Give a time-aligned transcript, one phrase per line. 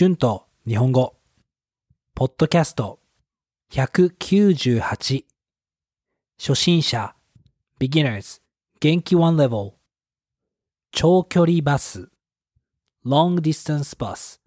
[0.00, 1.16] 春と日本語、
[2.14, 3.00] ポッドキャスト
[3.72, 5.24] 198
[6.38, 7.16] 初心者。
[7.80, 8.40] beginners
[8.78, 9.72] 元気 one level
[10.92, 12.10] 長距離バス。
[13.04, 14.38] long distance bus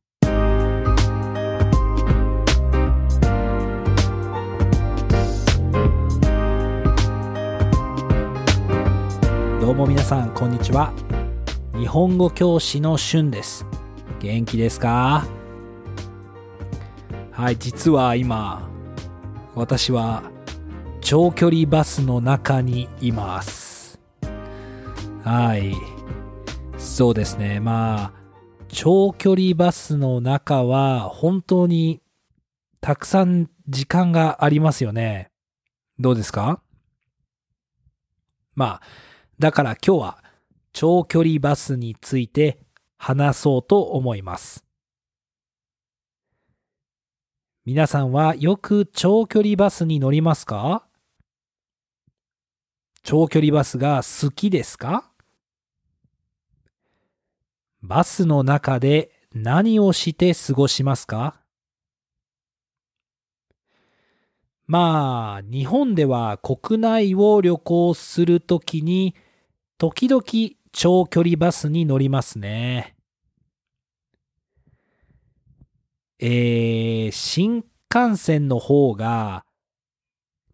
[9.59, 10.93] どうも皆さんこんにちは。
[11.77, 13.65] 日本語教師の春です。
[14.21, 15.25] 元気ですか？
[17.41, 18.69] はい実は今
[19.55, 20.29] 私は
[21.01, 23.99] 長距離バスの中にいます。
[25.23, 25.73] はい。
[26.77, 27.59] そうですね。
[27.59, 28.13] まあ
[28.67, 32.03] 長距離バスの中は本当に
[32.79, 35.31] たくさん時間がありますよね。
[35.97, 36.61] どうですか？
[38.53, 38.81] まあ
[39.39, 40.23] だから今日は
[40.73, 42.59] 長距離バスについて
[42.99, 44.63] 話そうと思います。
[47.73, 50.83] 皆さんはよく長距離バスに乗りますか？
[53.01, 55.09] 長距離バスが好きですか？
[57.81, 61.39] バスの中で何をして過ごしますか？
[64.67, 69.15] まあ、日本では国内を旅行するときに
[69.77, 70.21] 時々
[70.73, 72.97] 長距離バスに乗りますね。
[76.23, 79.43] えー、新幹線の方が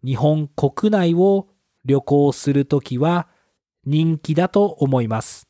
[0.02, 1.48] 日本国内を
[1.84, 3.28] 旅行するときは
[3.84, 5.46] 人気だと思います。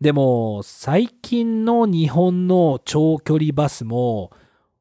[0.00, 4.30] でも最近の日本の長距離バスも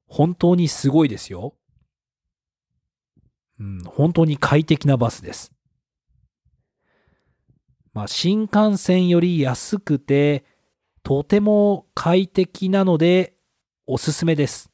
[0.06, 1.56] 本当にすごいですよ。
[3.60, 5.52] うん、本当に快適なバスです。
[7.94, 10.46] まあ、新幹線より安くて、
[11.08, 13.38] とても快適なので
[13.86, 14.70] おすすめです。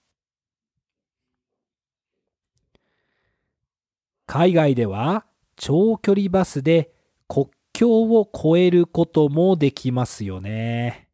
[4.25, 5.25] 海外では
[5.57, 6.89] 長距離バスで
[7.27, 11.07] 国境を越えることもできますよね。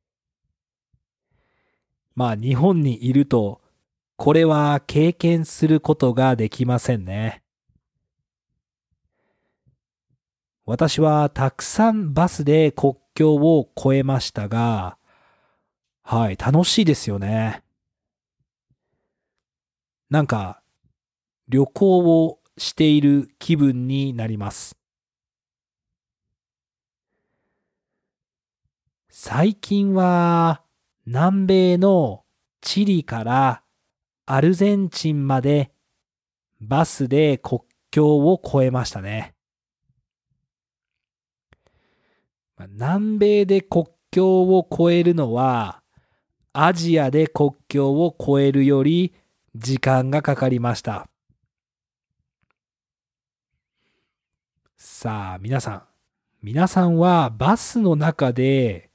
[2.16, 3.60] まあ日本にいると
[4.16, 7.44] これは経験することができませんね。
[10.66, 14.98] 私はたくさんバスで国境を越えましたが、
[16.12, 17.62] はい、楽しいですよね。
[20.10, 20.64] なんか、
[21.48, 24.76] 旅行をしている気分になります。
[29.12, 30.64] 最近は
[31.06, 32.24] 南米の
[32.62, 33.64] チリから
[34.26, 35.72] アルゼンチンまで
[36.60, 37.62] バスで国
[37.92, 39.36] 境を越えましたね。
[42.58, 45.84] 南米で国境を越えるのは
[46.62, 49.14] アジアで国境を越えるより
[49.56, 51.08] 時間がかかりました。
[54.76, 55.84] さあ皆さん、
[56.42, 58.90] 皆さんはバスの中で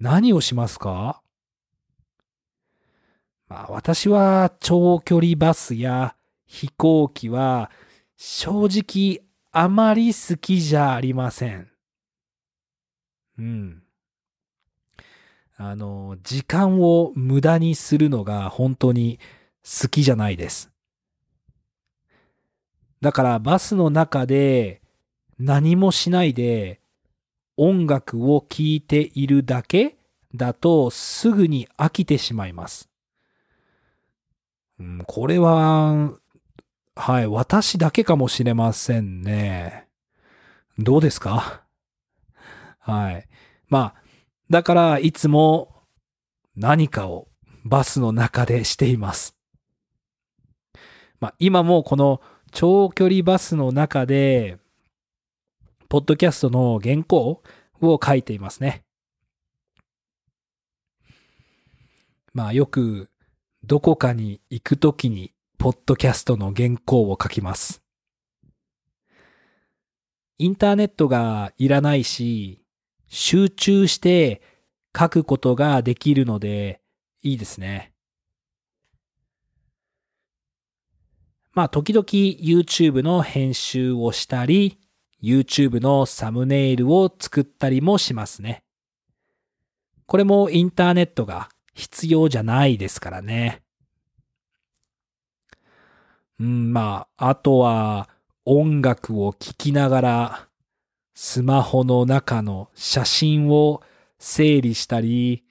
[0.00, 1.22] 何をしますか？
[3.48, 6.14] まあ、私は長距離バスや
[6.44, 7.70] 飛行機は
[8.18, 11.70] 正直あまり好きじゃありません。
[13.38, 13.81] うん。
[15.64, 19.20] あの、時間を無駄にするのが本当に
[19.62, 20.72] 好きじゃないです。
[23.00, 24.82] だからバスの中で
[25.38, 26.80] 何もしないで
[27.56, 29.98] 音楽を聴いているだけ
[30.34, 32.88] だとすぐに飽きてしまいます。
[34.80, 36.10] うん、これは、
[36.96, 39.86] はい、私だけかもしれませんね。
[40.76, 41.62] どうですか？
[42.80, 43.28] はい。
[43.68, 44.01] まあ、
[44.52, 45.74] だからいつも
[46.56, 47.26] 何かを
[47.64, 49.34] バスの中でしています。
[51.20, 52.20] まあ、今もこの
[52.50, 54.58] 長距離バスの中で、
[55.88, 57.42] ポッドキャストの原稿
[57.80, 58.84] を書いていますね。
[62.34, 63.08] まあよく
[63.64, 67.82] どこかに行くときに、ポッドキャストの原稿を書きます。
[70.36, 72.61] インターネットがいらないし、
[73.14, 74.40] 集中して
[74.98, 76.80] 書くことができるので、
[77.22, 77.92] いいですね。
[81.52, 84.78] まあ、時々 YouTube の編集をしたり、
[85.22, 88.64] YouTube のサムネイルを作ったりもしますね。
[90.06, 93.60] これもインターネットが必要じゃないですからね。
[96.40, 98.08] うん、まあ、あとは
[98.46, 100.48] 音楽を聴きながら
[101.14, 103.82] スマホの中の写真を
[104.18, 105.44] 整理したり、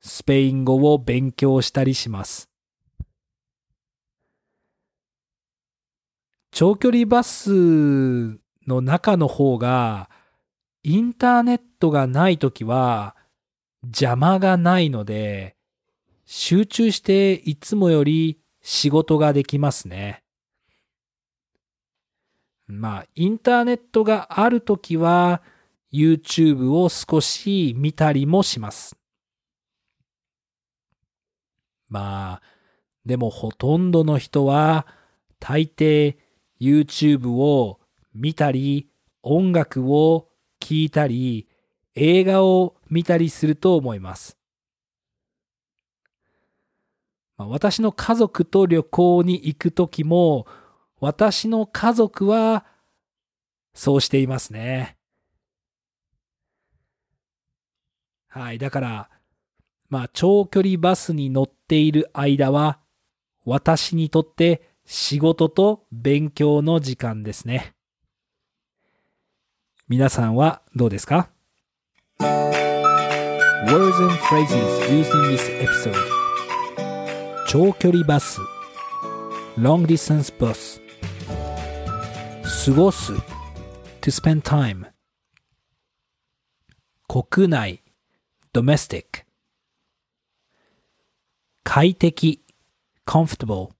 [0.00, 2.50] スペイン語を勉強したりします。
[6.50, 7.50] 長距離バス
[8.66, 10.10] の中の方が、
[10.82, 13.16] インターネットがないときは
[13.84, 15.56] 邪魔がないので、
[16.26, 20.23] 集中していつもより仕事ができますね。
[22.66, 25.42] まあ、インターネットがあるときは、
[25.92, 28.96] YouTube を少し見たりもします。
[31.88, 32.42] まあ、
[33.04, 34.86] でもほとんどの人は、
[35.38, 36.16] 大抵
[36.60, 37.80] YouTube を
[38.14, 38.88] 見たり、
[39.22, 41.48] 音楽を聴いたり、
[41.94, 44.36] 映画を見たりすると思います。
[47.36, 50.46] まあ、私の家族と旅行に行くときも、
[51.04, 52.64] 私の家族は
[53.74, 54.96] そうしていますね。
[58.26, 58.58] はい。
[58.58, 59.10] だから、
[59.90, 62.78] まあ、長距離バスに乗っている間は、
[63.44, 67.74] 私にとって仕事と勉強の時間ですね。
[69.86, 71.28] 皆さんはどうですか
[72.18, 72.48] ?Words
[73.68, 75.92] and phrases used in this episode
[77.46, 78.40] 長距離バス
[79.58, 80.83] Long distance bus
[82.44, 83.14] 過ごす
[84.02, 84.92] to spend time
[87.08, 87.82] 国内
[88.52, 89.24] domestic
[91.62, 92.40] 快適
[93.06, 93.70] comfortable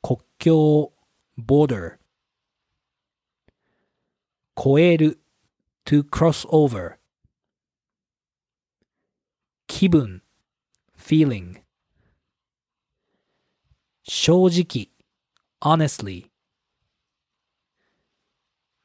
[0.00, 0.92] 国境
[1.38, 1.98] border
[4.56, 5.20] 越える
[5.84, 6.96] to cross over
[9.66, 10.22] 気分
[10.96, 11.60] feeling
[14.02, 14.88] 正直
[15.61, 16.29] honestly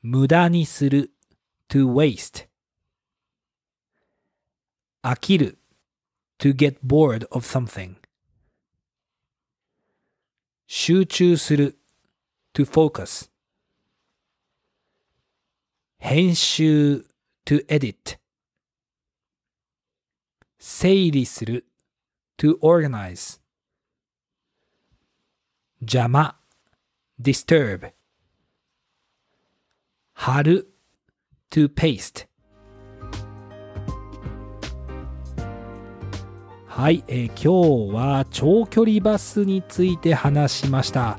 [0.03, 1.13] 無駄にする
[1.69, 2.49] to waste
[5.03, 5.59] 飽きる
[6.39, 7.97] to get bored of something
[10.67, 11.79] 集中する
[12.55, 13.31] to focus
[15.99, 17.07] 編集
[17.45, 18.19] to edit
[20.59, 21.67] 整理する
[22.37, 23.41] to organize
[25.81, 26.37] 邪魔
[27.22, 27.92] disturb.
[30.14, 30.74] 貼る。
[31.50, 32.28] to paste
[36.66, 41.18] はい、えー今日は長距離バスについて話しました。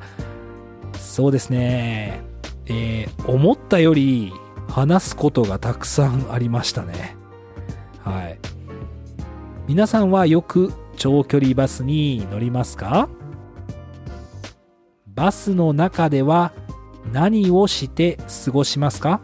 [0.98, 2.22] そうですね。
[2.66, 4.32] えー思ったより
[4.68, 7.16] 話すことがたくさんありましたね。
[8.04, 8.38] はい。
[9.66, 13.08] 皆さんはよく長距離バスに乗りますか？
[15.18, 16.52] バスの中では
[17.12, 19.20] 何をして過ごしますか？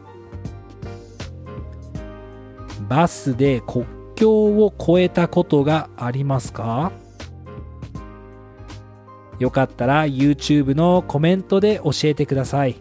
[2.88, 3.86] バスで国
[4.16, 6.90] 境を越えたことがありますか？
[9.38, 12.74] よかったら YouTube のコメントで教えてください。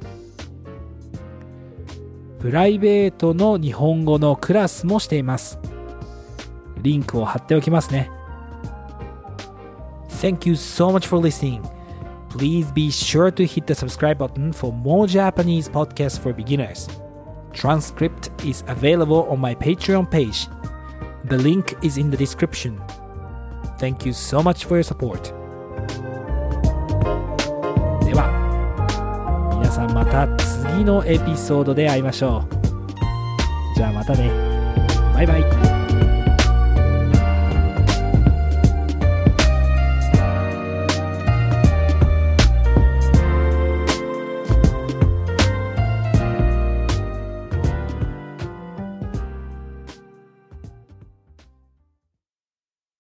[2.40, 5.60] プライベートの日本語のクラスもしています。
[6.82, 8.10] リンクを貼っておきますね。
[10.10, 11.62] Thank you so much for listening.
[12.33, 16.89] Please be sure to hit the subscribe button for more Japanese podcasts for beginners.
[17.53, 20.47] Transcript is available on my Patreon page.
[21.25, 22.81] The link is in the description.
[23.79, 25.33] Thank you so much for your support.
[28.05, 28.31] では、
[29.59, 33.75] 皆さんまた次のエピソードで会いましょう。
[33.75, 34.31] じゃあまたね。
[35.15, 35.82] バイバイ。